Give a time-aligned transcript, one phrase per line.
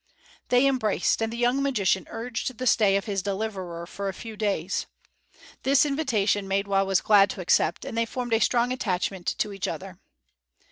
[0.49, 4.35] They embraced, and the young magician urged the stay of his deliverer for a few
[4.35, 4.87] days.
[5.61, 9.67] This invitation Maidwa was glad to accept and they formed a strong attachment to each
[9.67, 9.99] other.